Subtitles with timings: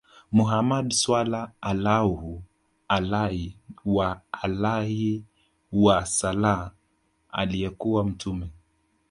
[0.31, 2.41] Muhammad Swalla Allaahu
[2.89, 3.53] alayhi
[3.85, 5.25] wa aalihi
[5.71, 6.69] wa sallam
[7.31, 8.49] aliyekuwa mtume